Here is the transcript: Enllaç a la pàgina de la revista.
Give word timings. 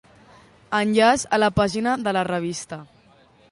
Enllaç 0.77 1.27
a 1.37 1.39
la 1.43 1.51
pàgina 1.59 1.95
de 2.09 2.17
la 2.19 2.27
revista. 2.31 2.83